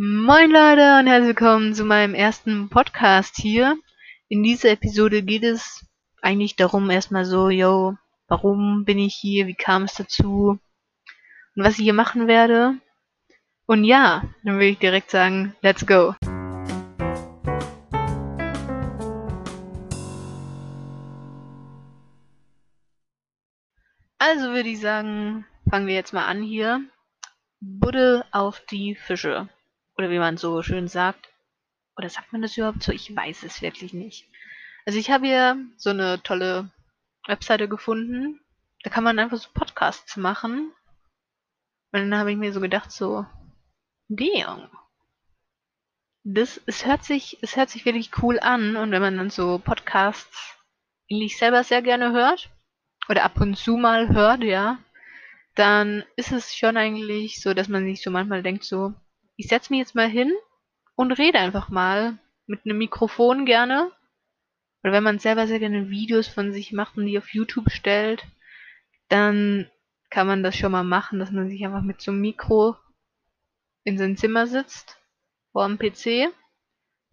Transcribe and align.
Moin 0.00 0.52
Leute 0.52 1.00
und 1.00 1.08
herzlich 1.08 1.36
willkommen 1.36 1.74
zu 1.74 1.84
meinem 1.84 2.14
ersten 2.14 2.68
Podcast 2.68 3.34
hier. 3.36 3.76
In 4.28 4.44
dieser 4.44 4.70
Episode 4.70 5.24
geht 5.24 5.42
es 5.42 5.84
eigentlich 6.22 6.54
darum 6.54 6.88
erstmal 6.88 7.24
so, 7.24 7.48
yo, 7.48 7.96
warum 8.28 8.84
bin 8.84 9.00
ich 9.00 9.16
hier, 9.16 9.48
wie 9.48 9.56
kam 9.56 9.82
es 9.82 9.94
dazu 9.94 10.60
und 11.56 11.64
was 11.64 11.80
ich 11.80 11.82
hier 11.82 11.94
machen 11.94 12.28
werde. 12.28 12.78
Und 13.66 13.82
ja, 13.82 14.22
dann 14.44 14.54
würde 14.54 14.68
ich 14.68 14.78
direkt 14.78 15.10
sagen, 15.10 15.56
let's 15.62 15.84
go. 15.84 16.14
Also 24.20 24.50
würde 24.50 24.68
ich 24.68 24.78
sagen, 24.78 25.44
fangen 25.68 25.88
wir 25.88 25.94
jetzt 25.96 26.12
mal 26.12 26.26
an 26.26 26.40
hier. 26.40 26.84
Buddel 27.60 28.22
auf 28.30 28.60
die 28.60 28.94
Fische. 28.94 29.48
Oder 29.98 30.10
wie 30.10 30.18
man 30.18 30.36
so 30.36 30.62
schön 30.62 30.88
sagt. 30.88 31.28
Oder 31.96 32.08
sagt 32.08 32.32
man 32.32 32.40
das 32.40 32.56
überhaupt 32.56 32.82
so? 32.82 32.92
Ich 32.92 33.14
weiß 33.14 33.42
es 33.42 33.60
wirklich 33.60 33.92
nicht. 33.92 34.28
Also 34.86 34.98
ich 34.98 35.10
habe 35.10 35.26
hier 35.26 35.56
so 35.76 35.90
eine 35.90 36.22
tolle 36.22 36.70
Webseite 37.26 37.68
gefunden. 37.68 38.40
Da 38.84 38.90
kann 38.90 39.04
man 39.04 39.18
einfach 39.18 39.38
so 39.38 39.48
Podcasts 39.52 40.16
machen. 40.16 40.72
Und 41.92 42.00
dann 42.00 42.16
habe 42.16 42.30
ich 42.30 42.38
mir 42.38 42.52
so 42.52 42.60
gedacht, 42.60 42.92
so, 42.92 43.26
damn. 44.08 44.70
Das, 46.22 46.60
es 46.66 46.86
hört 46.86 47.04
sich, 47.04 47.38
es 47.42 47.56
hört 47.56 47.70
sich 47.70 47.84
wirklich 47.84 48.10
cool 48.22 48.38
an. 48.38 48.76
Und 48.76 48.92
wenn 48.92 49.02
man 49.02 49.16
dann 49.16 49.30
so 49.30 49.58
Podcasts 49.58 50.56
eigentlich 51.10 51.38
selber 51.38 51.64
sehr 51.64 51.82
gerne 51.82 52.12
hört, 52.12 52.50
oder 53.08 53.24
ab 53.24 53.40
und 53.40 53.56
zu 53.56 53.76
mal 53.76 54.08
hört, 54.08 54.42
ja, 54.42 54.78
dann 55.54 56.04
ist 56.16 56.30
es 56.32 56.54
schon 56.54 56.76
eigentlich 56.76 57.40
so, 57.40 57.54
dass 57.54 57.68
man 57.68 57.84
sich 57.84 58.02
so 58.02 58.10
manchmal 58.10 58.42
denkt, 58.42 58.64
so, 58.64 58.94
ich 59.38 59.46
setze 59.46 59.72
mich 59.72 59.78
jetzt 59.78 59.94
mal 59.94 60.08
hin 60.08 60.32
und 60.96 61.12
rede 61.12 61.38
einfach 61.38 61.68
mal 61.68 62.18
mit 62.46 62.64
einem 62.64 62.76
Mikrofon 62.76 63.46
gerne. 63.46 63.90
Oder 64.82 64.92
wenn 64.92 65.04
man 65.04 65.20
selber 65.20 65.46
sehr 65.46 65.60
gerne 65.60 65.90
Videos 65.90 66.26
von 66.26 66.52
sich 66.52 66.72
macht 66.72 66.96
und 66.96 67.06
die 67.06 67.16
auf 67.16 67.32
YouTube 67.32 67.70
stellt, 67.70 68.26
dann 69.08 69.70
kann 70.10 70.26
man 70.26 70.42
das 70.42 70.56
schon 70.56 70.72
mal 70.72 70.82
machen, 70.82 71.20
dass 71.20 71.30
man 71.30 71.48
sich 71.48 71.64
einfach 71.64 71.82
mit 71.82 72.00
so 72.00 72.10
einem 72.10 72.20
Mikro 72.20 72.76
in 73.84 73.96
sein 73.96 74.16
Zimmer 74.16 74.46
sitzt, 74.46 74.98
vor 75.52 75.66
dem 75.66 75.78
PC 75.78 76.32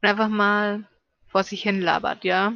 und 0.02 0.10
einfach 0.10 0.30
mal 0.30 0.90
vor 1.28 1.44
sich 1.44 1.62
hin 1.62 1.80
labert, 1.80 2.24
ja. 2.24 2.54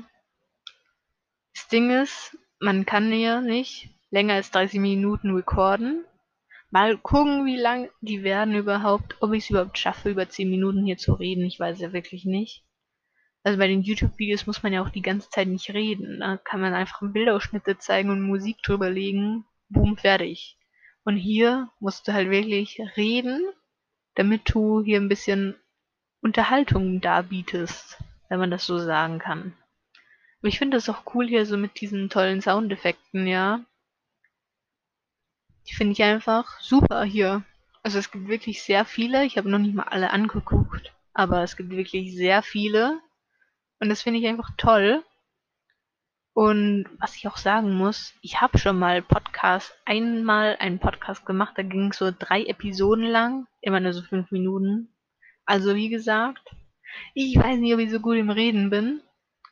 Das 1.54 1.68
Ding 1.68 1.92
ist, 1.92 2.38
man 2.60 2.86
kann 2.88 3.14
ja 3.14 3.40
nicht 3.40 3.90
länger 4.10 4.34
als 4.34 4.50
30 4.50 4.80
Minuten 4.80 5.36
recorden. 5.36 6.06
Mal 6.72 6.98
gucken, 6.98 7.46
wie 7.46 7.58
lang 7.58 7.90
die 8.02 8.24
werden 8.24 8.54
überhaupt, 8.54 9.18
ob 9.22 9.34
ich 9.34 9.46
es 9.46 9.50
überhaupt 9.50 9.78
schaffe, 9.78 10.10
über 10.10 10.30
10 10.30 10.50
Minuten 10.50 10.86
hier 10.86 10.98
zu 10.98 11.14
reden. 11.14 11.46
Ich 11.46 11.60
weiß 11.60 11.80
ja 11.80 11.94
wirklich 11.94 12.26
nicht. 12.26 12.64
Also 13.44 13.58
bei 13.58 13.68
den 13.68 13.82
YouTube-Videos 13.82 14.46
muss 14.46 14.62
man 14.62 14.74
ja 14.74 14.84
auch 14.84 14.90
die 14.90 15.02
ganze 15.02 15.30
Zeit 15.30 15.48
nicht 15.48 15.74
reden. 15.74 16.20
Da 16.20 16.38
kann 16.38 16.62
man 16.62 16.74
einfach 16.74 17.00
Bildausschnitte 17.02 17.78
zeigen 17.78 18.10
und 18.12 18.22
Musik 18.22 18.62
drüber 18.62 18.90
legen. 18.90 19.46
Boom, 19.70 19.98
fertig. 19.98 20.58
Und 21.04 21.16
hier 21.16 21.70
musst 21.80 22.08
du 22.08 22.14
halt 22.14 22.30
wirklich 22.30 22.80
reden, 22.98 23.42
damit 24.16 24.54
du 24.54 24.84
hier 24.84 25.00
ein 25.00 25.10
bisschen 25.10 25.56
Unterhaltung 26.22 27.02
darbietest, 27.02 27.98
wenn 28.28 28.40
man 28.40 28.52
das 28.52 28.66
so 28.66 28.78
sagen 28.78 29.20
kann. 29.20 29.54
Aber 30.40 30.50
ich 30.50 30.60
finde 30.60 30.78
das 30.78 30.90
auch 30.90 31.04
cool 31.16 31.28
hier 31.28 31.46
so 31.46 31.58
mit 31.58 31.80
diesen 31.82 32.10
tollen 32.10 32.42
Soundeffekten, 32.42 33.26
ja. 33.26 33.66
Die 35.70 35.76
finde 35.76 35.94
ich 35.94 36.04
einfach 36.04 36.60
super 36.60 37.04
hier. 37.04 37.44
Also 37.84 38.00
es 38.00 38.12
gibt 38.12 38.28
wirklich 38.28 38.64
sehr 38.64 38.86
viele. 38.86 39.24
Ich 39.26 39.38
habe 39.38 39.50
noch 39.50 39.60
nicht 39.60 39.76
mal 39.76 39.84
alle 39.84 40.10
angeguckt, 40.12 40.94
aber 41.14 41.44
es 41.44 41.56
gibt 41.56 41.70
wirklich 41.70 42.16
sehr 42.16 42.42
viele. 42.42 43.00
Und 43.80 43.90
das 43.90 44.02
finde 44.02 44.20
ich 44.20 44.28
einfach 44.28 44.50
toll. 44.58 45.04
Und 46.34 46.88
was 47.00 47.16
ich 47.16 47.28
auch 47.28 47.38
sagen 47.38 47.74
muss, 47.74 48.14
ich 48.22 48.42
habe 48.42 48.58
schon 48.58 48.80
mal 48.80 49.02
Podcast, 49.02 49.78
einmal 49.86 50.56
einen 50.60 50.80
Podcast 50.80 51.26
gemacht, 51.26 51.54
da 51.58 51.64
ging 51.64 51.90
es 51.92 51.98
so 51.98 52.12
drei 52.18 52.46
Episoden 52.46 53.06
lang, 53.06 53.48
immer 53.62 53.80
nur 53.80 53.94
so 53.94 54.02
fünf 54.02 54.32
Minuten. 54.32 54.94
Also 55.46 55.76
wie 55.76 55.90
gesagt, 55.90 56.56
ich 57.14 57.38
weiß 57.38 57.60
nicht, 57.60 57.74
ob 57.74 57.80
ich 57.80 57.92
so 57.92 58.00
gut 58.00 58.16
im 58.16 58.30
Reden 58.30 58.70
bin, 58.70 59.02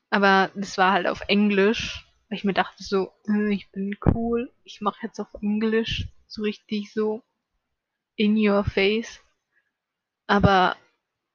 aber 0.09 0.49
das 0.55 0.77
war 0.77 0.93
halt 0.93 1.07
auf 1.07 1.21
Englisch, 1.27 2.06
weil 2.29 2.37
ich 2.37 2.43
mir 2.43 2.53
dachte 2.53 2.83
so, 2.83 3.11
hm, 3.25 3.51
ich 3.51 3.71
bin 3.71 3.95
cool, 4.05 4.51
ich 4.63 4.81
mache 4.81 4.99
jetzt 5.03 5.19
auf 5.19 5.33
Englisch, 5.41 6.07
so 6.27 6.41
richtig 6.41 6.91
so 6.93 7.23
in 8.15 8.35
your 8.35 8.63
face. 8.63 9.21
Aber 10.27 10.75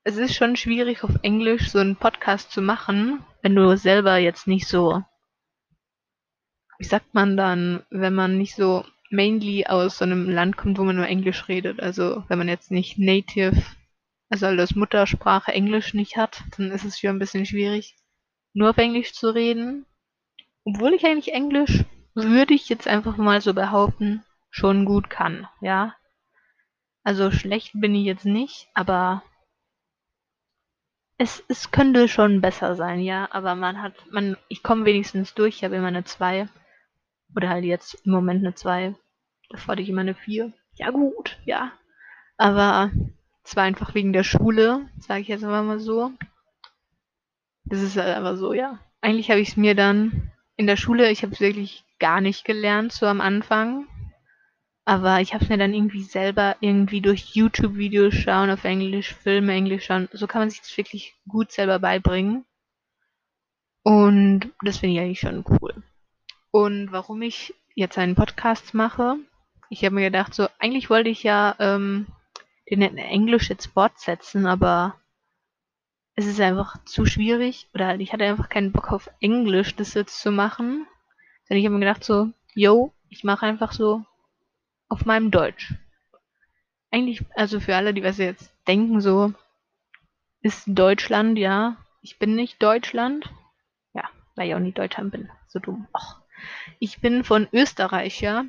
es 0.04 0.16
ist 0.16 0.34
schon 0.34 0.56
schwierig 0.56 1.04
auf 1.04 1.12
Englisch 1.22 1.70
so 1.70 1.78
einen 1.78 1.96
Podcast 1.96 2.50
zu 2.50 2.60
machen, 2.60 3.24
wenn 3.42 3.54
du 3.54 3.76
selber 3.76 4.16
jetzt 4.18 4.46
nicht 4.46 4.66
so, 4.66 5.02
wie 6.78 6.84
sagt 6.84 7.14
man 7.14 7.36
dann, 7.36 7.84
wenn 7.90 8.14
man 8.14 8.36
nicht 8.36 8.56
so 8.56 8.84
mainly 9.10 9.66
aus 9.66 9.98
so 9.98 10.04
einem 10.04 10.28
Land 10.28 10.56
kommt, 10.56 10.78
wo 10.78 10.84
man 10.84 10.96
nur 10.96 11.06
Englisch 11.06 11.48
redet. 11.48 11.80
Also 11.80 12.24
wenn 12.28 12.38
man 12.38 12.48
jetzt 12.48 12.70
nicht 12.70 12.98
native, 12.98 13.62
also 14.28 14.46
als 14.46 14.74
Muttersprache 14.74 15.52
Englisch 15.52 15.94
nicht 15.94 16.16
hat, 16.16 16.42
dann 16.56 16.70
ist 16.70 16.84
es 16.84 16.98
schon 16.98 17.10
ein 17.10 17.18
bisschen 17.18 17.46
schwierig 17.46 17.96
nur 18.54 18.70
auf 18.70 18.78
Englisch 18.78 19.12
zu 19.12 19.30
reden. 19.30 19.86
Obwohl 20.64 20.94
ich 20.94 21.04
eigentlich 21.04 21.34
Englisch, 21.34 21.84
würde 22.14 22.54
ich 22.54 22.68
jetzt 22.68 22.86
einfach 22.86 23.16
mal 23.16 23.40
so 23.40 23.54
behaupten, 23.54 24.24
schon 24.50 24.84
gut 24.84 25.10
kann, 25.10 25.48
ja. 25.60 25.94
Also 27.04 27.30
schlecht 27.30 27.72
bin 27.74 27.94
ich 27.94 28.04
jetzt 28.04 28.26
nicht, 28.26 28.68
aber 28.74 29.22
es, 31.18 31.42
es 31.48 31.70
könnte 31.70 32.08
schon 32.08 32.40
besser 32.40 32.74
sein, 32.74 33.00
ja. 33.00 33.28
Aber 33.30 33.54
man 33.54 33.80
hat, 33.80 33.94
man, 34.10 34.36
ich 34.48 34.62
komme 34.62 34.84
wenigstens 34.84 35.34
durch, 35.34 35.56
ich 35.56 35.64
habe 35.64 35.76
immer 35.76 35.88
eine 35.88 36.04
2. 36.04 36.48
Oder 37.34 37.48
halt 37.48 37.64
jetzt 37.64 37.94
im 38.04 38.12
Moment 38.12 38.40
eine 38.40 38.54
2. 38.54 38.94
Davor 39.50 39.72
hatte 39.72 39.82
ich 39.82 39.88
immer 39.88 40.00
eine 40.00 40.14
4. 40.14 40.52
Ja 40.74 40.90
gut, 40.90 41.38
ja. 41.44 41.72
Aber 42.36 42.90
es 43.44 43.56
war 43.56 43.64
einfach 43.64 43.94
wegen 43.94 44.12
der 44.12 44.24
Schule, 44.24 44.88
sage 44.98 45.20
ich 45.20 45.28
jetzt 45.28 45.42
mal 45.42 45.78
so. 45.78 46.12
Das 47.64 47.80
ist 47.80 47.96
halt 47.96 48.16
einfach 48.16 48.36
so, 48.36 48.52
ja. 48.52 48.80
Eigentlich 49.00 49.30
habe 49.30 49.40
ich 49.40 49.50
es 49.50 49.56
mir 49.56 49.74
dann 49.74 50.31
in 50.62 50.68
der 50.68 50.76
Schule, 50.76 51.10
ich 51.10 51.24
habe 51.24 51.32
es 51.32 51.40
wirklich 51.40 51.84
gar 51.98 52.20
nicht 52.20 52.44
gelernt, 52.44 52.92
so 52.92 53.06
am 53.06 53.20
Anfang. 53.20 53.88
Aber 54.84 55.20
ich 55.20 55.34
habe 55.34 55.42
es 55.42 55.50
mir 55.50 55.58
dann 55.58 55.74
irgendwie 55.74 56.04
selber 56.04 56.54
irgendwie 56.60 57.00
durch 57.00 57.34
YouTube-Videos 57.34 58.14
schauen 58.14 58.48
auf 58.48 58.62
Englisch, 58.62 59.12
Filme 59.12 59.54
Englisch 59.54 59.86
schauen. 59.86 60.08
So 60.12 60.28
kann 60.28 60.42
man 60.42 60.50
sich 60.50 60.60
das 60.60 60.76
wirklich 60.76 61.16
gut 61.26 61.50
selber 61.50 61.80
beibringen. 61.80 62.44
Und 63.82 64.52
das 64.62 64.78
finde 64.78 64.94
ich 64.94 65.00
eigentlich 65.00 65.18
schon 65.18 65.44
cool. 65.48 65.82
Und 66.52 66.92
warum 66.92 67.22
ich 67.22 67.54
jetzt 67.74 67.98
einen 67.98 68.14
Podcast 68.14 68.72
mache, 68.72 69.16
ich 69.68 69.84
habe 69.84 69.96
mir 69.96 70.10
gedacht, 70.10 70.32
so 70.32 70.46
eigentlich 70.60 70.90
wollte 70.90 71.10
ich 71.10 71.24
ja 71.24 71.56
ähm, 71.58 72.06
den 72.70 72.82
in 72.82 72.98
Englisch 72.98 73.50
jetzt 73.50 73.66
fortsetzen, 73.66 74.46
aber 74.46 74.94
es 76.14 76.26
ist 76.26 76.40
einfach 76.40 76.82
zu 76.84 77.06
schwierig 77.06 77.68
oder 77.74 77.98
ich 77.98 78.12
hatte 78.12 78.24
einfach 78.24 78.48
keinen 78.48 78.72
Bock 78.72 78.92
auf 78.92 79.10
Englisch 79.20 79.74
das 79.76 79.94
jetzt 79.94 80.20
zu 80.20 80.30
machen. 80.30 80.86
Denn 81.48 81.56
ich 81.56 81.64
habe 81.64 81.74
mir 81.74 81.80
gedacht 81.80 82.04
so, 82.04 82.30
yo, 82.54 82.92
ich 83.08 83.24
mache 83.24 83.46
einfach 83.46 83.72
so 83.72 84.04
auf 84.88 85.06
meinem 85.06 85.30
Deutsch. 85.30 85.74
Eigentlich, 86.90 87.24
also 87.34 87.60
für 87.60 87.76
alle, 87.76 87.94
die 87.94 88.02
was 88.02 88.18
jetzt 88.18 88.52
denken, 88.66 89.00
so, 89.00 89.32
ist 90.42 90.64
Deutschland, 90.66 91.38
ja. 91.38 91.76
Ich 92.02 92.18
bin 92.18 92.34
nicht 92.34 92.62
Deutschland. 92.62 93.30
Ja, 93.94 94.08
weil 94.34 94.48
ich 94.48 94.54
auch 94.54 94.58
nicht 94.58 94.76
Deutschland 94.76 95.12
bin. 95.12 95.30
So 95.48 95.60
dumm. 95.60 95.86
Och. 95.96 96.20
Ich 96.78 97.00
bin 97.00 97.24
von 97.24 97.48
Österreich, 97.52 98.20
ja. 98.20 98.44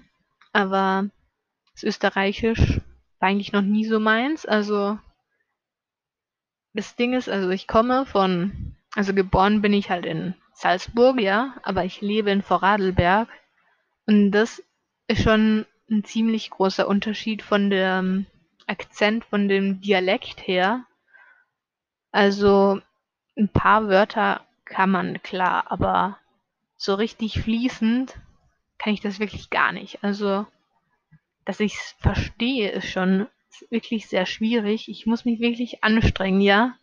Aber 0.51 1.07
das 1.73 1.83
Österreichisch 1.83 2.81
war 3.19 3.29
eigentlich 3.29 3.53
noch 3.53 3.61
nie 3.61 3.85
so 3.85 3.99
meins. 3.99 4.45
Also 4.45 4.97
das 6.73 6.95
Ding 6.95 7.13
ist, 7.13 7.29
also 7.29 7.49
ich 7.49 7.67
komme 7.67 8.05
von, 8.05 8.75
also 8.95 9.13
geboren 9.13 9.61
bin 9.61 9.73
ich 9.73 9.89
halt 9.89 10.05
in 10.05 10.35
Salzburg, 10.53 11.19
ja, 11.19 11.55
aber 11.63 11.85
ich 11.85 12.01
lebe 12.01 12.31
in 12.31 12.41
Vorarlberg 12.41 13.29
und 14.05 14.31
das 14.31 14.63
ist 15.07 15.23
schon 15.23 15.65
ein 15.89 16.03
ziemlich 16.03 16.49
großer 16.49 16.87
Unterschied 16.87 17.41
von 17.41 17.69
dem 17.69 18.25
Akzent, 18.67 19.25
von 19.25 19.47
dem 19.47 19.81
Dialekt 19.81 20.47
her. 20.47 20.85
Also 22.11 22.81
ein 23.37 23.49
paar 23.49 23.87
Wörter 23.87 24.45
kann 24.65 24.91
man 24.91 25.21
klar, 25.21 25.71
aber 25.71 26.17
so 26.77 26.95
richtig 26.95 27.41
fließend 27.41 28.17
kann 28.77 28.93
ich 28.93 29.01
das 29.01 29.19
wirklich 29.19 29.49
gar 29.49 29.71
nicht. 29.71 30.03
Also, 30.03 30.45
dass 31.45 31.59
ich 31.59 31.75
es 31.75 31.95
verstehe, 31.99 32.71
ist 32.71 32.89
schon 32.89 33.27
ist 33.61 33.71
wirklich 33.71 34.07
sehr 34.07 34.25
schwierig. 34.25 34.89
Ich 34.89 35.05
muss 35.05 35.25
mich 35.25 35.39
wirklich 35.39 35.83
anstrengen, 35.83 36.41
ja. 36.41 36.77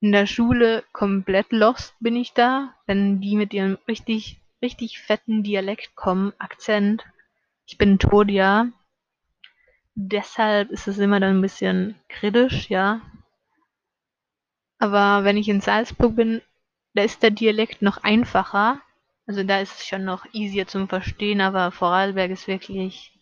In 0.00 0.12
der 0.12 0.26
Schule 0.26 0.84
komplett 0.92 1.50
lost 1.50 1.94
bin 2.00 2.16
ich 2.16 2.32
da, 2.32 2.74
wenn 2.86 3.20
die 3.20 3.36
mit 3.36 3.54
ihrem 3.54 3.78
richtig, 3.88 4.40
richtig 4.60 4.98
fetten 4.98 5.42
Dialekt 5.42 5.94
kommen, 5.94 6.32
Akzent. 6.38 7.04
Ich 7.66 7.78
bin 7.78 7.98
tot, 7.98 8.30
ja. 8.30 8.68
Deshalb 9.94 10.70
ist 10.70 10.88
es 10.88 10.98
immer 10.98 11.20
dann 11.20 11.38
ein 11.38 11.42
bisschen 11.42 11.94
kritisch, 12.08 12.68
ja. 12.68 13.00
Aber 14.78 15.24
wenn 15.24 15.36
ich 15.36 15.48
in 15.48 15.60
Salzburg 15.60 16.16
bin, 16.16 16.42
da 16.94 17.02
ist 17.02 17.22
der 17.22 17.30
Dialekt 17.30 17.80
noch 17.80 18.02
einfacher. 18.02 18.80
Also 19.26 19.42
da 19.42 19.60
ist 19.60 19.78
es 19.78 19.86
schon 19.86 20.04
noch 20.04 20.26
easier 20.32 20.66
zum 20.66 20.88
Verstehen, 20.88 21.40
aber 21.40 21.70
Vorarlberg 21.70 22.30
ist 22.30 22.46
wirklich. 22.46 23.12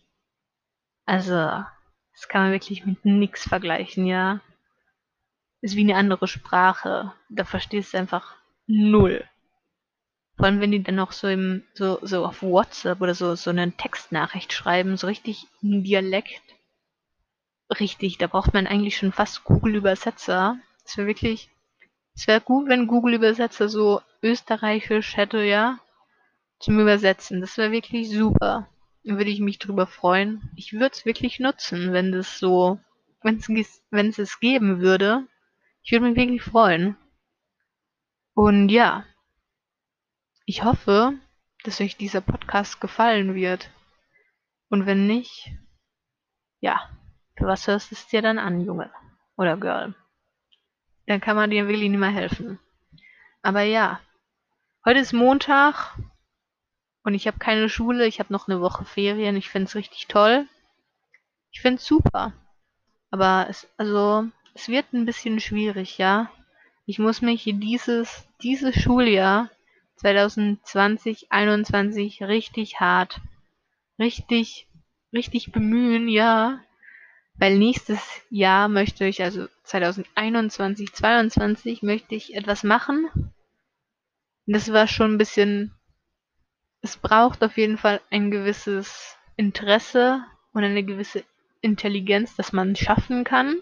Also, 1.05 1.63
das 2.13 2.27
kann 2.27 2.43
man 2.43 2.51
wirklich 2.51 2.85
mit 2.85 3.03
nix 3.05 3.47
vergleichen, 3.47 4.05
ja. 4.05 4.39
Ist 5.61 5.75
wie 5.75 5.81
eine 5.81 5.95
andere 5.95 6.27
Sprache. 6.27 7.13
Da 7.29 7.45
verstehst 7.45 7.93
du 7.93 7.97
einfach 7.97 8.35
null. 8.67 9.23
Vor 10.35 10.45
allem, 10.45 10.61
wenn 10.61 10.71
die 10.71 10.83
dann 10.83 10.95
noch 10.95 11.11
so 11.11 11.27
im, 11.27 11.63
so, 11.73 11.99
so 12.01 12.25
auf 12.25 12.41
WhatsApp 12.41 13.01
oder 13.01 13.13
so, 13.13 13.35
so 13.35 13.49
eine 13.49 13.71
Textnachricht 13.71 14.51
schreiben, 14.51 14.97
so 14.97 15.07
richtig 15.07 15.47
im 15.61 15.83
Dialekt. 15.83 16.41
Richtig, 17.79 18.17
da 18.17 18.27
braucht 18.27 18.53
man 18.53 18.67
eigentlich 18.67 18.97
schon 18.97 19.11
fast 19.11 19.43
Google-Übersetzer. 19.43 20.57
Das 20.83 20.97
wäre 20.97 21.07
wirklich, 21.07 21.49
es 22.15 22.27
wäre 22.27 22.41
gut, 22.41 22.67
wenn 22.67 22.87
Google-Übersetzer 22.87 23.69
so 23.69 24.01
österreichisch 24.21 25.17
hätte, 25.17 25.43
ja, 25.43 25.79
zum 26.59 26.79
Übersetzen. 26.79 27.41
Das 27.41 27.57
wäre 27.57 27.71
wirklich 27.71 28.09
super. 28.09 28.67
Würde 29.03 29.29
ich 29.29 29.39
mich 29.39 29.59
drüber 29.59 29.85
freuen. 29.85 30.51
Ich 30.55 30.73
würde 30.73 30.91
es 30.93 31.05
wirklich 31.05 31.39
nutzen, 31.39 31.91
wenn 31.91 32.11
das 32.11 32.39
so, 32.39 32.79
wenn 33.21 33.37
es 33.37 33.49
wenn 33.89 34.07
es 34.07 34.17
es 34.17 34.39
geben 34.39 34.79
würde. 34.79 35.27
Ich 35.83 35.91
würde 35.91 36.05
mich 36.05 36.15
wirklich 36.15 36.41
freuen. 36.41 36.95
Und 38.33 38.69
ja, 38.69 39.05
ich 40.45 40.63
hoffe, 40.63 41.13
dass 41.63 41.81
euch 41.81 41.97
dieser 41.97 42.21
Podcast 42.21 42.81
gefallen 42.81 43.35
wird. 43.35 43.69
Und 44.69 44.85
wenn 44.85 45.07
nicht, 45.07 45.51
ja, 46.59 46.89
für 47.37 47.45
was 47.45 47.67
hörst 47.67 47.91
du 47.91 47.95
es 47.95 48.07
dir 48.07 48.21
dann 48.21 48.39
an, 48.39 48.61
Junge 48.61 48.91
oder 49.37 49.57
Girl? 49.57 49.93
Dann 51.05 51.21
kann 51.21 51.35
man 51.35 51.49
dir 51.49 51.67
wirklich 51.67 51.89
nicht 51.89 51.99
mehr 51.99 52.09
helfen. 52.09 52.59
Aber 53.41 53.61
ja, 53.61 53.99
heute 54.85 54.99
ist 54.99 55.13
Montag 55.13 55.97
und 57.03 57.13
ich 57.13 57.27
habe 57.27 57.37
keine 57.37 57.69
Schule, 57.69 58.07
ich 58.07 58.19
habe 58.19 58.31
noch 58.31 58.47
eine 58.47 58.61
Woche 58.61 58.85
Ferien. 58.85 59.35
Ich 59.35 59.49
finde 59.49 59.67
es 59.67 59.75
richtig 59.75 60.07
toll. 60.07 60.47
Ich 61.51 61.61
finde 61.61 61.77
es 61.77 61.85
super. 61.85 62.33
Aber 63.11 63.47
es, 63.49 63.67
also, 63.77 64.25
es 64.53 64.69
wird 64.69 64.93
ein 64.93 65.05
bisschen 65.05 65.39
schwierig, 65.39 65.97
ja. 65.97 66.31
Ich 66.85 66.99
muss 66.99 67.21
mich 67.21 67.43
dieses, 67.45 68.27
dieses 68.41 68.75
Schuljahr 68.75 69.49
2020, 69.97 71.27
2021 71.29 72.23
richtig 72.23 72.79
hart, 72.79 73.21
richtig, 73.99 74.67
richtig 75.11 75.51
bemühen, 75.51 76.07
ja. 76.07 76.59
Weil 77.35 77.57
nächstes 77.57 77.99
Jahr 78.29 78.69
möchte 78.69 79.05
ich, 79.05 79.21
also 79.21 79.47
2021, 79.63 80.93
2022, 80.93 81.83
möchte 81.83 82.15
ich 82.15 82.35
etwas 82.35 82.63
machen. 82.63 83.09
Das 84.45 84.71
war 84.71 84.87
schon 84.87 85.13
ein 85.13 85.17
bisschen, 85.17 85.73
es 86.83 86.97
braucht 86.97 87.43
auf 87.43 87.57
jeden 87.57 87.77
Fall 87.77 88.01
ein 88.11 88.29
gewisses 88.29 89.17
Interesse 89.37 90.23
und 90.51 90.65
eine 90.65 90.83
gewisse 90.83 91.23
Intelligenz, 91.61 92.35
dass 92.35 92.51
man 92.51 92.75
schaffen 92.75 93.23
kann. 93.23 93.57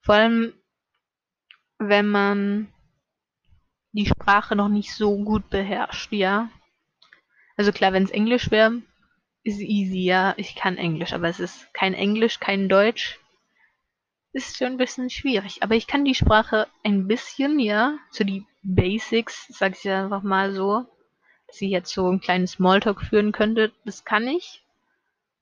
Vor 0.00 0.14
allem, 0.14 0.54
wenn 1.78 2.06
man 2.06 2.72
die 3.90 4.06
Sprache 4.06 4.54
noch 4.54 4.68
nicht 4.68 4.94
so 4.94 5.16
gut 5.24 5.50
beherrscht, 5.50 6.12
ja. 6.12 6.48
Also 7.56 7.72
klar, 7.72 7.92
wenn 7.92 8.04
es 8.04 8.12
Englisch 8.12 8.52
wäre, 8.52 8.80
ist 9.42 9.58
easy, 9.58 10.04
ja. 10.04 10.34
Ich 10.36 10.54
kann 10.54 10.76
Englisch, 10.76 11.12
aber 11.12 11.28
es 11.28 11.40
ist 11.40 11.74
kein 11.74 11.92
Englisch, 11.92 12.38
kein 12.38 12.68
Deutsch. 12.68 13.18
Ist 14.32 14.56
schon 14.56 14.68
ein 14.68 14.76
bisschen 14.76 15.10
schwierig. 15.10 15.64
Aber 15.64 15.74
ich 15.74 15.88
kann 15.88 16.04
die 16.04 16.14
Sprache 16.14 16.68
ein 16.84 17.08
bisschen, 17.08 17.58
ja. 17.58 17.98
So 18.12 18.22
die 18.22 18.46
Basics, 18.62 19.48
sag 19.48 19.72
ich 19.72 19.90
einfach 19.90 20.22
mal 20.22 20.52
so. 20.52 20.86
Ich 21.52 21.70
jetzt 21.70 21.92
so 21.92 22.10
ein 22.10 22.20
kleines 22.20 22.52
Smalltalk 22.52 23.02
führen 23.02 23.32
könnte, 23.32 23.72
das 23.84 24.04
kann 24.04 24.26
ich. 24.26 24.64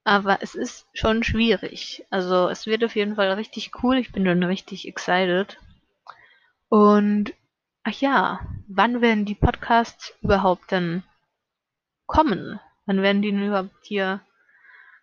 Aber 0.04 0.42
es 0.42 0.54
ist 0.54 0.86
schon 0.94 1.22
schwierig. 1.22 2.04
Also 2.10 2.48
es 2.48 2.66
wird 2.66 2.82
auf 2.84 2.96
jeden 2.96 3.16
Fall 3.16 3.30
richtig 3.32 3.70
cool. 3.82 3.98
Ich 3.98 4.12
bin 4.12 4.24
dann 4.24 4.42
richtig 4.42 4.88
excited. 4.88 5.58
Und 6.68 7.34
ach 7.82 8.00
ja, 8.00 8.40
wann 8.68 9.00
werden 9.00 9.24
die 9.24 9.34
Podcasts 9.34 10.14
überhaupt 10.22 10.72
dann 10.72 11.02
kommen? 12.06 12.58
Wann 12.86 13.02
werden 13.02 13.22
die 13.22 13.30
denn 13.30 13.46
überhaupt 13.46 13.70
hier 13.82 14.20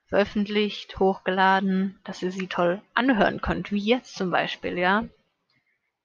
veröffentlicht, 0.07 0.99
hochgeladen, 0.99 1.99
dass 2.03 2.21
ihr 2.21 2.31
sie 2.31 2.47
toll 2.47 2.81
anhören 2.93 3.41
könnt, 3.41 3.71
wie 3.71 3.79
jetzt 3.79 4.15
zum 4.15 4.31
Beispiel, 4.31 4.77
ja? 4.77 5.05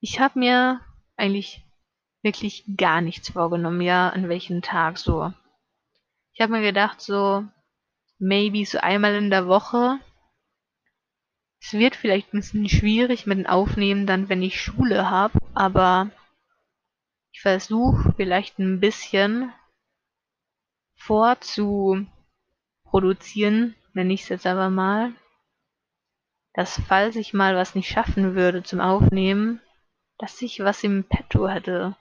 Ich 0.00 0.20
habe 0.20 0.38
mir 0.38 0.80
eigentlich 1.16 1.62
wirklich 2.22 2.64
gar 2.76 3.00
nichts 3.00 3.30
vorgenommen, 3.30 3.80
ja, 3.80 4.10
an 4.10 4.28
welchem 4.28 4.62
Tag 4.62 4.98
so. 4.98 5.32
Ich 6.32 6.40
habe 6.40 6.52
mir 6.52 6.62
gedacht, 6.62 7.00
so, 7.00 7.44
maybe 8.18 8.64
so 8.64 8.78
einmal 8.78 9.14
in 9.14 9.30
der 9.30 9.46
Woche. 9.46 9.98
Es 11.60 11.72
wird 11.72 11.96
vielleicht 11.96 12.32
ein 12.32 12.40
bisschen 12.40 12.68
schwierig 12.68 13.26
mit 13.26 13.38
dem 13.38 13.46
Aufnehmen 13.46 14.06
dann, 14.06 14.28
wenn 14.28 14.42
ich 14.42 14.60
Schule 14.60 15.10
habe, 15.10 15.38
aber 15.54 16.10
ich 17.32 17.42
versuche 17.42 18.12
vielleicht 18.16 18.58
ein 18.58 18.80
bisschen 18.80 19.52
vorzuproduzieren, 20.96 23.74
nenne 23.92 24.12
ich 24.12 24.22
es 24.22 24.28
jetzt 24.28 24.46
aber 24.46 24.70
mal, 24.70 25.12
dass 26.54 26.80
falls 26.86 27.16
ich 27.16 27.32
mal 27.32 27.56
was 27.56 27.74
nicht 27.74 27.88
schaffen 27.88 28.34
würde 28.34 28.62
zum 28.62 28.80
Aufnehmen, 28.80 29.60
dass 30.18 30.42
ich 30.42 30.60
was 30.60 30.84
im 30.84 31.04
Petto 31.04 31.48
hätte. 31.48 31.96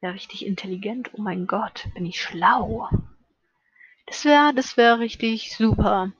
Ja, 0.00 0.10
richtig 0.10 0.46
intelligent. 0.46 1.10
Oh 1.14 1.20
mein 1.20 1.46
Gott, 1.46 1.88
bin 1.94 2.06
ich 2.06 2.20
schlau. 2.20 2.88
Das 4.06 4.24
wäre, 4.24 4.54
das 4.54 4.76
wäre 4.76 5.00
richtig 5.00 5.56
super. 5.56 6.12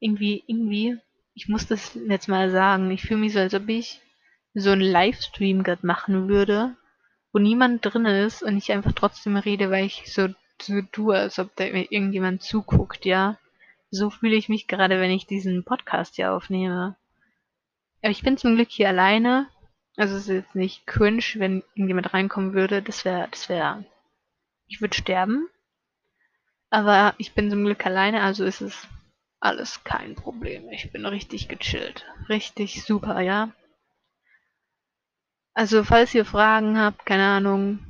Irgendwie, 0.00 0.42
irgendwie, 0.46 0.98
ich 1.34 1.48
muss 1.48 1.66
das 1.66 1.98
jetzt 2.08 2.28
mal 2.28 2.50
sagen, 2.50 2.90
ich 2.90 3.02
fühle 3.02 3.20
mich 3.20 3.32
so, 3.32 3.38
als 3.38 3.54
ob 3.54 3.68
ich 3.68 4.00
so 4.54 4.70
einen 4.70 4.82
Livestream 4.82 5.62
gerade 5.62 5.86
machen 5.86 6.28
würde, 6.28 6.76
wo 7.32 7.38
niemand 7.38 7.84
drin 7.84 8.04
ist 8.04 8.42
und 8.42 8.56
ich 8.58 8.72
einfach 8.72 8.92
trotzdem 8.92 9.36
rede, 9.36 9.70
weil 9.70 9.86
ich 9.86 10.12
so 10.12 10.28
so 10.62 10.80
tue, 10.92 11.16
als 11.16 11.38
ob 11.38 11.54
da 11.56 11.64
irgendjemand 11.64 12.42
zuguckt, 12.42 13.04
ja. 13.04 13.38
So 13.90 14.10
fühle 14.10 14.36
ich 14.36 14.48
mich 14.48 14.66
gerade, 14.68 15.00
wenn 15.00 15.10
ich 15.10 15.26
diesen 15.26 15.64
Podcast 15.64 16.16
hier 16.16 16.32
aufnehme. 16.32 16.96
Aber 18.00 18.10
ich 18.10 18.22
bin 18.22 18.36
zum 18.36 18.54
Glück 18.54 18.70
hier 18.70 18.88
alleine. 18.88 19.48
Also 19.96 20.16
es 20.16 20.22
ist 20.22 20.28
jetzt 20.28 20.54
nicht 20.54 20.86
cringe, 20.86 21.22
wenn 21.36 21.62
irgendjemand 21.74 22.14
reinkommen 22.14 22.54
würde. 22.54 22.82
Das 22.82 23.04
wäre, 23.04 23.28
das 23.30 23.48
wäre, 23.48 23.84
ich 24.66 24.80
würde 24.80 24.96
sterben. 24.96 25.48
Aber 26.70 27.14
ich 27.18 27.34
bin 27.34 27.50
zum 27.50 27.64
Glück 27.64 27.84
alleine, 27.84 28.22
also 28.22 28.44
ist 28.44 28.62
es 28.62 28.88
alles 29.40 29.84
kein 29.84 30.14
Problem. 30.14 30.70
Ich 30.70 30.90
bin 30.92 31.04
richtig 31.04 31.48
gechillt. 31.48 32.06
Richtig 32.28 32.82
super, 32.84 33.20
ja. 33.20 33.52
Also 35.52 35.84
falls 35.84 36.14
ihr 36.14 36.24
Fragen 36.24 36.78
habt, 36.78 37.04
keine 37.04 37.26
Ahnung, 37.26 37.80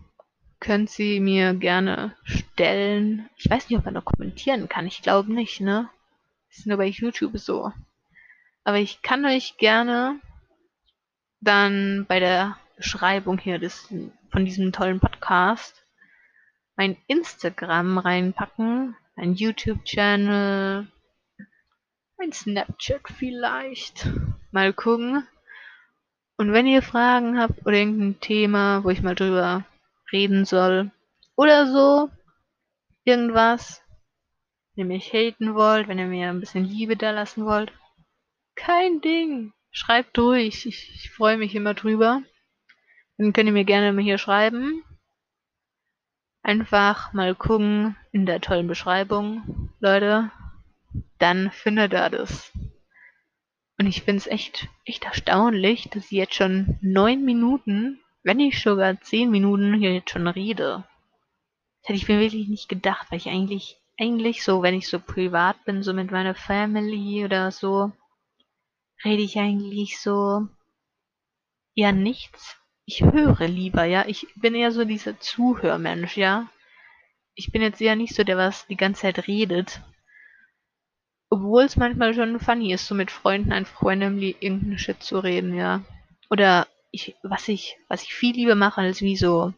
könnt 0.59 0.91
sie 0.91 1.21
mir 1.21 1.55
gerne 1.55 2.17
stellen. 2.25 3.29
Ich 3.37 3.49
weiß 3.49 3.69
nicht, 3.69 3.79
ob 3.79 3.85
man 3.85 3.95
da 3.95 4.01
kommentieren 4.01 4.69
kann. 4.69 4.87
Ich 4.87 5.03
glaube 5.03 5.33
nicht, 5.33 5.61
ne? 5.61 5.89
Ist 6.51 6.67
nur 6.67 6.79
bei 6.79 6.87
YouTube 6.87 7.39
so. 7.39 7.73
Aber 8.65 8.79
ich 8.79 9.03
kann 9.03 9.25
euch 9.25 9.57
gerne 9.59 10.21
dann 11.43 12.07
bei 12.09 12.21
der 12.21 12.57
Beschreibung 12.77 13.39
hier 13.39 13.59
des, 13.59 13.93
von 14.31 14.45
diesem 14.45 14.73
tollen 14.73 15.01
Podcast 15.01 15.83
mein 16.77 16.97
Instagram 17.07 17.99
reinpacken, 17.99 18.97
ein 19.17 19.35
YouTube-Channel, 19.35 20.87
ein 22.19 22.33
Snapchat 22.33 23.03
vielleicht. 23.09 24.09
Mal 24.51 24.73
gucken. 24.73 25.27
Und 26.39 26.53
wenn 26.53 26.67
ihr 26.67 26.83
Fragen 26.83 27.39
habt 27.39 27.67
oder 27.67 27.77
irgendein 27.77 28.21
Thema, 28.21 28.85
wo 28.85 28.91
ich 28.91 29.03
mal 29.03 29.15
drüber 29.15 29.65
reden 30.13 30.45
soll 30.45 30.91
oder 31.37 31.67
so. 31.67 32.11
Irgendwas. 33.05 33.83
Wenn 34.75 34.87
ihr 34.87 34.95
mich 34.95 35.13
haten 35.13 35.55
wollt, 35.55 35.89
wenn 35.89 35.99
ihr 35.99 36.07
mir 36.07 36.29
ein 36.29 36.41
bisschen 36.41 36.65
Liebe 36.65 36.97
da 36.97 37.11
lassen 37.11 37.45
wollt. 37.45 37.73
Kein 38.55 39.01
Ding. 39.01 39.53
Schreibt 39.73 40.17
durch. 40.17 40.67
Ich, 40.67 40.95
ich 40.95 41.11
freue 41.11 41.37
mich 41.37 41.55
immer 41.55 41.75
drüber. 41.75 42.23
Dann 43.19 43.33
könnt 43.33 43.49
ihr 43.49 43.53
mir 43.53 43.65
gerne 43.65 43.93
mal 43.93 44.03
hier 44.03 44.19
schreiben. 44.19 44.85
Einfach 46.43 47.13
mal 47.13 47.35
gucken 47.35 47.97
in 48.13 48.27
der 48.27 48.41
tollen 48.41 48.67
Beschreibung, 48.69 49.71
Leute. 49.81 50.31
Dann 51.19 51.51
findet 51.51 51.93
ihr 51.93 52.11
das. 52.11 52.53
Und 53.79 53.87
ich 53.87 54.03
finde 54.03 54.19
es 54.19 54.27
echt, 54.27 54.69
echt 54.85 55.05
erstaunlich, 55.05 55.89
dass 55.91 56.05
ich 56.05 56.13
jetzt 56.13 56.35
schon 56.35 56.79
neun 56.81 57.25
Minuten 57.25 58.03
wenn 58.23 58.41
ich 58.41 58.63
sogar 58.63 59.01
zehn 59.01 59.31
Minuten 59.31 59.75
hier 59.75 59.93
jetzt 59.93 60.11
schon 60.11 60.27
rede. 60.29 60.85
Das 61.81 61.89
hätte 61.89 61.97
ich 61.97 62.09
mir 62.09 62.21
wirklich 62.21 62.49
nicht 62.49 62.69
gedacht, 62.69 63.09
weil 63.11 63.19
ich 63.19 63.29
eigentlich, 63.29 63.77
eigentlich 63.99 64.45
so, 64.45 64.63
wenn 64.63 64.75
ich 64.75 64.89
so 64.89 65.01
privat 65.01 65.65
bin, 65.65 65.83
so 65.83 65.93
mit 65.93 66.11
meiner 66.11 66.35
Family 66.35 67.25
oder 67.25 67.51
so, 67.51 67.93
rede 69.05 69.23
ich 69.23 69.39
eigentlich 69.39 70.01
so 70.01 70.49
eher 71.75 71.93
nichts. 71.93 72.57
Ich 72.85 73.03
höre 73.03 73.49
lieber, 73.49 73.85
ja. 73.85 74.05
Ich 74.07 74.27
bin 74.37 74.55
eher 74.55 74.73
so 74.73 74.85
dieser 74.85 75.19
Zuhörmensch, 75.21 76.17
ja. 76.17 76.49
Ich 77.35 77.51
bin 77.53 77.63
jetzt 77.63 77.81
eher 77.81 77.97
nicht 77.97 78.15
so 78.15 78.25
der, 78.25 78.37
was 78.37 78.67
die 78.67 78.77
ganze 78.77 79.03
Zeit 79.03 79.27
redet. 79.27 79.81
Obwohl 81.31 81.63
es 81.63 81.77
manchmal 81.77 82.13
schon 82.13 82.39
funny 82.41 82.73
ist, 82.73 82.87
so 82.87 82.95
mit 82.95 83.11
Freunden 83.11 83.53
einfach 83.53 83.83
randomly 83.83 84.37
irgendeinen 84.41 84.79
Shit 84.79 85.03
zu 85.03 85.19
reden, 85.19 85.55
ja. 85.55 85.83
Oder 86.29 86.67
ich, 86.91 87.17
was 87.23 87.49
ich, 87.49 87.77
was 87.89 88.03
ich 88.03 88.15
viel 88.15 88.35
lieber 88.35 88.55
mache, 88.55 88.83
als 88.83 89.01
wie 89.01 89.17
so, 89.17 89.55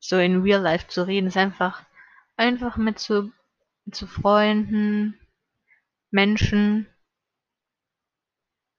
so 0.00 0.18
in 0.18 0.42
Real 0.42 0.60
Life 0.60 0.88
zu 0.88 1.06
reden, 1.06 1.28
ist 1.28 1.36
einfach, 1.36 1.84
einfach 2.36 2.76
mit 2.76 2.98
so, 2.98 3.30
mit 3.84 3.94
so 3.94 4.06
Freunden, 4.06 5.20
Menschen 6.10 6.88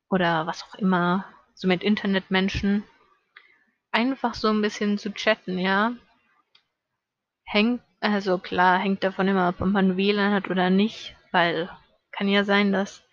oder 0.09 0.47
was 0.47 0.63
auch 0.63 0.75
immer, 0.75 1.25
so 1.53 1.67
mit 1.67 1.83
Internetmenschen, 1.83 2.83
einfach 3.91 4.33
so 4.33 4.49
ein 4.49 4.61
bisschen 4.61 4.97
zu 4.97 5.11
chatten, 5.11 5.57
ja. 5.57 5.93
Hängt, 7.43 7.81
also 7.99 8.37
klar, 8.37 8.77
hängt 8.77 9.03
davon 9.03 9.27
immer 9.27 9.47
ab, 9.47 9.55
ob 9.59 9.67
man 9.67 9.97
WLAN 9.97 10.33
hat 10.33 10.49
oder 10.49 10.69
nicht, 10.69 11.15
weil 11.31 11.69
kann 12.11 12.27
ja 12.27 12.43
sein, 12.43 12.71
dass 12.71 13.03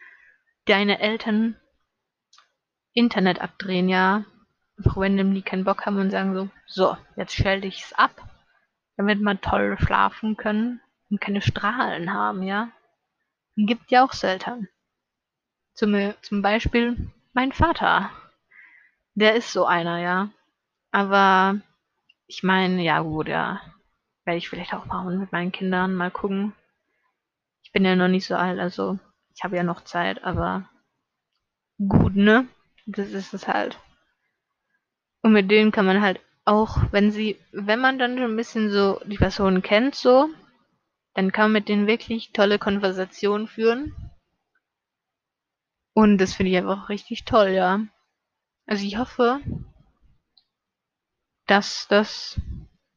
deine 0.67 1.01
Eltern 1.01 1.57
Internet 2.93 3.41
abdrehen, 3.41 3.89
ja. 3.89 4.25
Einfach 4.77 4.97
random, 4.97 5.35
die 5.35 5.43
keinen 5.43 5.65
Bock 5.65 5.87
haben 5.87 5.99
und 5.99 6.11
sagen 6.11 6.35
so, 6.35 6.49
so, 6.67 6.97
jetzt 7.17 7.35
schalte 7.35 7.67
ich 7.67 7.83
es 7.83 7.93
ab, 7.93 8.11
damit 8.97 9.21
wir 9.21 9.41
toll 9.41 9.77
schlafen 9.79 10.37
können 10.37 10.81
und 11.11 11.21
keine 11.21 11.43
Strahlen 11.43 12.13
haben, 12.13 12.43
ja. 12.43 12.71
Gibt 13.57 13.91
ja 13.91 14.05
auch 14.05 14.13
selten. 14.13 14.69
Zum, 15.75 16.15
zum 16.23 16.43
Beispiel 16.43 17.11
mein 17.33 17.53
Vater. 17.53 18.11
Der 19.15 19.35
ist 19.35 19.53
so 19.53 19.67
einer, 19.67 19.99
ja. 19.99 20.31
Aber 20.91 21.61
ich 22.27 22.43
meine, 22.43 22.83
ja 22.83 23.01
gut, 23.01 23.29
ja. 23.29 23.61
Werde 24.25 24.39
ich 24.39 24.49
vielleicht 24.49 24.73
auch 24.73 24.87
machen 24.87 25.19
mit 25.19 25.33
meinen 25.33 25.53
Kindern, 25.53 25.95
mal 25.95 26.11
gucken. 26.11 26.55
Ich 27.63 27.73
bin 27.73 27.85
ja 27.85 27.97
noch 27.97 28.09
nicht 28.09 28.27
so 28.27 28.37
alt, 28.37 28.59
also 28.59 28.99
ich 29.35 29.43
habe 29.43 29.57
ja 29.57 29.65
noch 29.65 29.83
Zeit, 29.83 30.23
aber 30.23 30.69
gut, 31.79 32.15
ne? 32.15 32.47
Das 32.87 33.11
ist 33.11 33.35
es 33.35 33.49
halt. 33.49 33.79
Und 35.23 35.33
mit 35.33 35.51
denen 35.51 35.73
kann 35.73 35.87
man 35.87 36.01
halt 36.01 36.21
auch, 36.45 36.79
wenn 36.93 37.11
sie, 37.11 37.39
wenn 37.53 37.81
man 37.81 37.99
dann 37.99 38.17
schon 38.17 38.33
ein 38.33 38.37
bisschen 38.37 38.71
so 38.71 39.01
die 39.07 39.17
Person 39.17 39.63
kennt, 39.63 39.95
so, 39.95 40.29
dann 41.15 41.33
kann 41.33 41.47
man 41.47 41.53
mit 41.55 41.69
denen 41.69 41.87
wirklich 41.87 42.33
tolle 42.33 42.59
Konversationen 42.59 43.49
führen. 43.49 43.95
Und 45.95 46.19
das 46.19 46.35
finde 46.35 46.51
ich 46.51 46.59
einfach 46.59 46.89
richtig 46.89 47.25
toll, 47.25 47.51
ja. 47.51 47.81
Also 48.67 48.85
ich 48.85 48.99
hoffe, 48.99 49.41
dass 51.47 51.87
das 51.89 52.41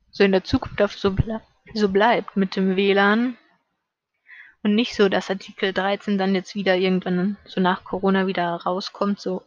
so 0.09 0.23
in 0.23 0.31
der 0.31 0.43
Zukunft 0.43 0.81
auch 0.81 0.89
so, 0.89 1.11
ble 1.13 1.41
so 1.73 1.89
bleibt 1.89 2.35
mit 2.35 2.55
dem 2.55 2.75
WLAN. 2.75 3.37
Und 4.63 4.73
nicht 4.73 4.95
so, 4.95 5.07
dass 5.09 5.29
Artikel 5.29 5.71
13 5.73 6.17
dann 6.17 6.33
jetzt 6.33 6.55
wieder 6.55 6.75
irgendwann 6.75 7.37
so 7.45 7.61
nach 7.61 7.83
Corona 7.83 8.25
wieder 8.25 8.55
rauskommt, 8.55 9.19
so. 9.19 9.43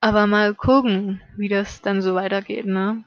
Aber 0.00 0.26
mal 0.28 0.54
gucken, 0.54 1.20
wie 1.36 1.48
das 1.48 1.82
dann 1.82 2.00
so 2.02 2.14
weitergeht, 2.14 2.66
ne? 2.66 3.04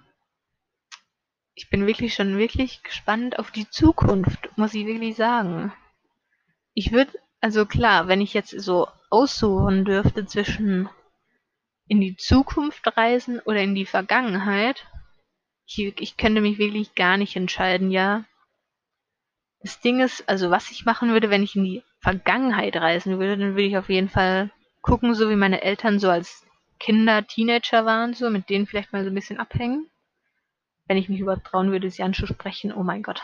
Ich 1.55 1.69
bin 1.69 1.87
wirklich 1.87 2.13
schon 2.13 2.37
wirklich 2.37 2.83
gespannt 2.83 3.39
auf 3.39 3.51
die 3.51 3.69
Zukunft, 3.69 4.49
muss 4.57 4.73
ich 4.73 4.85
wirklich 4.85 5.15
sagen. 5.15 5.71
Ich 6.73 6.91
würde, 6.91 7.17
also 7.41 7.65
klar, 7.65 8.07
wenn 8.07 8.21
ich 8.21 8.33
jetzt 8.33 8.51
so 8.59 8.87
aussuchen 9.09 9.85
dürfte 9.85 10.25
zwischen 10.25 10.89
in 11.87 12.01
die 12.01 12.15
Zukunft 12.15 12.85
reisen 12.97 13.39
oder 13.39 13.61
in 13.61 13.75
die 13.75 13.85
Vergangenheit, 13.85 14.85
ich, 15.65 15.99
ich 15.99 16.17
könnte 16.17 16.41
mich 16.41 16.57
wirklich 16.57 16.95
gar 16.95 17.17
nicht 17.17 17.35
entscheiden, 17.35 17.91
ja. 17.91 18.25
Das 19.61 19.81
Ding 19.81 19.99
ist, 19.99 20.27
also 20.29 20.51
was 20.51 20.71
ich 20.71 20.85
machen 20.85 21.11
würde, 21.11 21.29
wenn 21.29 21.43
ich 21.43 21.55
in 21.55 21.63
die 21.63 21.83
Vergangenheit 21.99 22.75
reisen 22.75 23.19
würde, 23.19 23.37
dann 23.37 23.51
würde 23.51 23.63
ich 23.63 23.77
auf 23.77 23.89
jeden 23.89 24.09
Fall 24.09 24.51
gucken, 24.81 25.13
so 25.15 25.29
wie 25.29 25.35
meine 25.35 25.61
Eltern 25.61 25.99
so 25.99 26.09
als 26.09 26.45
Kinder, 26.79 27.27
Teenager 27.27 27.85
waren, 27.85 28.13
so 28.13 28.29
mit 28.29 28.49
denen 28.49 28.67
vielleicht 28.67 28.93
mal 28.93 29.03
so 29.03 29.09
ein 29.09 29.15
bisschen 29.15 29.39
abhängen. 29.39 29.89
Wenn 30.87 30.97
ich 30.97 31.09
mich 31.09 31.19
überhaupt 31.19 31.45
trauen 31.45 31.71
würde, 31.71 31.89
sie 31.89 32.03
anzusprechen, 32.03 32.73
oh 32.73 32.83
mein 32.83 33.03
Gott, 33.03 33.21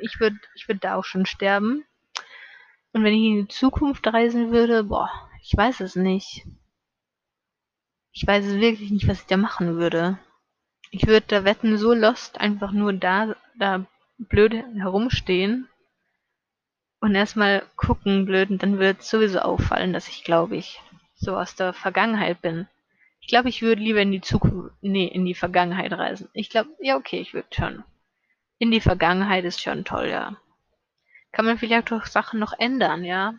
ich 0.00 0.20
würde 0.20 0.36
ich 0.54 0.68
würd 0.68 0.84
da 0.84 0.94
auch 0.94 1.04
schon 1.04 1.26
sterben. 1.26 1.84
Und 2.92 3.04
wenn 3.04 3.14
ich 3.14 3.24
in 3.24 3.36
die 3.42 3.48
Zukunft 3.48 4.06
reisen 4.06 4.52
würde, 4.52 4.84
boah, 4.84 5.10
ich 5.42 5.56
weiß 5.56 5.80
es 5.80 5.96
nicht. 5.96 6.46
Ich 8.12 8.26
weiß 8.26 8.44
es 8.44 8.60
wirklich 8.60 8.90
nicht, 8.90 9.08
was 9.08 9.20
ich 9.20 9.26
da 9.26 9.36
machen 9.36 9.76
würde. 9.76 10.18
Ich 10.90 11.06
würde 11.06 11.26
da 11.26 11.44
wetten, 11.44 11.78
so 11.78 11.94
lost 11.94 12.38
einfach 12.38 12.72
nur 12.72 12.92
da, 12.92 13.34
da 13.58 13.86
blöd 14.18 14.52
herumstehen 14.76 15.68
und 17.00 17.14
erstmal 17.14 17.64
gucken 17.76 18.26
blöd 18.26 18.50
und 18.50 18.62
dann 18.62 18.78
wird 18.78 19.02
sowieso 19.02 19.40
auffallen, 19.40 19.92
dass 19.92 20.08
ich, 20.08 20.22
glaube 20.22 20.56
ich, 20.56 20.80
so 21.14 21.36
aus 21.36 21.56
der 21.56 21.72
Vergangenheit 21.72 22.42
bin. 22.42 22.68
Ich 23.20 23.28
glaube, 23.28 23.48
ich 23.48 23.62
würde 23.62 23.80
lieber 23.80 24.02
in 24.02 24.12
die 24.12 24.20
Zukunft, 24.20 24.74
nee, 24.82 25.06
in 25.06 25.24
die 25.24 25.34
Vergangenheit 25.34 25.92
reisen. 25.92 26.28
Ich 26.34 26.50
glaube, 26.50 26.70
ja, 26.80 26.96
okay, 26.96 27.20
ich 27.20 27.32
würde 27.32 27.48
schon. 27.50 27.84
In 28.58 28.70
die 28.70 28.80
Vergangenheit 28.80 29.44
ist 29.44 29.60
schon 29.60 29.84
toll, 29.84 30.08
ja. 30.08 30.36
Kann 31.32 31.46
man 31.46 31.58
vielleicht 31.58 31.92
auch 31.92 32.04
Sachen 32.04 32.38
noch 32.38 32.52
ändern, 32.58 33.04
ja. 33.04 33.34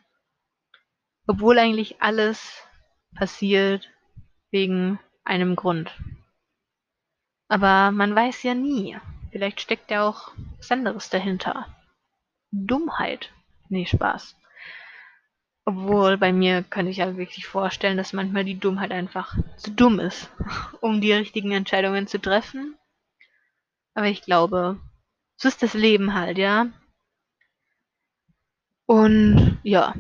Obwohl 1.28 1.58
eigentlich 1.60 2.02
alles 2.02 2.68
passiert 3.16 3.90
wegen 4.52 5.00
einem 5.24 5.56
Grund. 5.56 5.96
Aber 7.48 7.92
man 7.92 8.16
weiß 8.16 8.44
ja 8.44 8.56
nie. 8.56 8.98
Vielleicht 9.32 9.62
steckt 9.62 9.92
ja 9.92 10.08
auch 10.08 10.32
was 10.58 10.72
anderes 10.72 11.10
dahinter. 11.10 11.68
Dummheit. 12.52 13.32
Nee, 13.70 13.86
Spaß. 13.86 14.36
Obwohl 15.66 16.18
bei 16.18 16.34
mir 16.34 16.64
könnte 16.64 16.92
ich 16.92 16.98
ja 16.98 17.16
wirklich 17.16 17.48
vorstellen, 17.48 17.98
dass 17.98 18.14
manchmal 18.14 18.44
die 18.44 18.60
Dummheit 18.60 18.92
einfach 18.92 19.36
zu 19.58 19.72
dumm 19.72 20.00
ist, 20.00 20.30
um 20.82 21.00
die 21.00 21.14
richtigen 21.14 21.52
Entscheidungen 21.52 22.08
zu 22.08 22.20
treffen. 22.20 22.76
Aber 23.94 24.08
ich 24.08 24.22
glaube, 24.24 24.80
so 25.38 25.48
ist 25.48 25.64
das 25.64 25.74
Leben 25.74 26.14
halt, 26.14 26.38
ja. 26.38 26.68
Und 28.86 29.60
ja, 29.63 29.94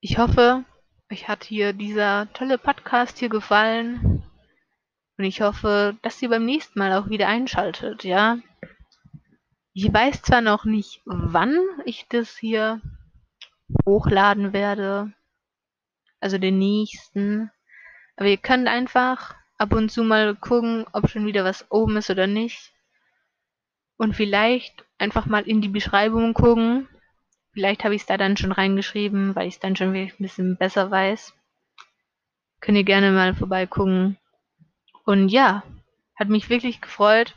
ich 0.00 0.18
hoffe, 0.18 0.64
euch 1.10 1.28
hat 1.28 1.44
hier 1.44 1.72
dieser 1.72 2.32
tolle 2.32 2.58
Podcast 2.58 3.18
hier 3.18 3.28
gefallen. 3.28 4.22
Und 5.18 5.24
ich 5.24 5.42
hoffe, 5.42 5.96
dass 6.02 6.22
ihr 6.22 6.28
beim 6.28 6.44
nächsten 6.44 6.78
Mal 6.78 6.92
auch 6.92 7.08
wieder 7.08 7.28
einschaltet, 7.28 8.04
ja. 8.04 8.38
Ich 9.72 9.92
weiß 9.92 10.22
zwar 10.22 10.40
noch 10.40 10.64
nicht, 10.64 11.02
wann 11.04 11.58
ich 11.84 12.06
das 12.08 12.36
hier 12.36 12.80
hochladen 13.86 14.52
werde, 14.52 15.12
also 16.20 16.38
den 16.38 16.58
nächsten, 16.58 17.50
aber 18.16 18.28
ihr 18.28 18.36
könnt 18.36 18.68
einfach 18.68 19.34
ab 19.58 19.72
und 19.72 19.90
zu 19.90 20.02
mal 20.02 20.34
gucken, 20.36 20.86
ob 20.92 21.08
schon 21.08 21.26
wieder 21.26 21.44
was 21.44 21.70
oben 21.70 21.96
ist 21.96 22.10
oder 22.10 22.26
nicht. 22.26 22.72
Und 23.96 24.14
vielleicht 24.14 24.84
einfach 24.98 25.26
mal 25.26 25.46
in 25.46 25.60
die 25.60 25.68
Beschreibung 25.68 26.32
gucken, 26.34 26.88
Vielleicht 27.52 27.84
habe 27.84 27.94
ich 27.94 28.02
es 28.02 28.06
da 28.06 28.16
dann 28.16 28.36
schon 28.36 28.52
reingeschrieben, 28.52 29.34
weil 29.34 29.48
ich 29.48 29.54
es 29.54 29.60
dann 29.60 29.76
schon 29.76 29.94
ein 29.94 30.12
bisschen 30.18 30.56
besser 30.56 30.90
weiß. 30.90 31.34
Könnt 32.60 32.78
ihr 32.78 32.84
gerne 32.84 33.10
mal 33.10 33.34
vorbeigucken. 33.34 34.18
Und 35.04 35.28
ja, 35.28 35.62
hat 36.14 36.28
mich 36.28 36.50
wirklich 36.50 36.80
gefreut. 36.80 37.34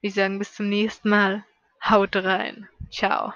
Ich 0.00 0.14
sagen 0.14 0.38
bis 0.38 0.54
zum 0.54 0.68
nächsten 0.68 1.08
Mal. 1.08 1.44
Haut 1.84 2.16
rein. 2.16 2.68
Ciao. 2.90 3.32